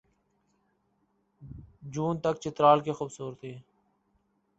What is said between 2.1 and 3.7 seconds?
تک چترال کی خوبصورتی